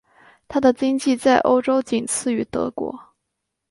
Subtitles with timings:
[0.47, 2.99] 她的经济在欧洲仅次于德国。